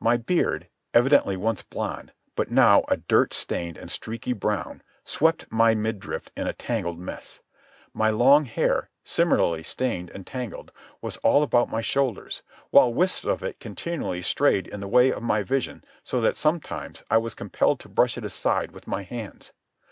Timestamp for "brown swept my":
4.32-5.76